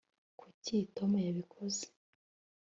[0.39, 1.85] kuki tom yabikoze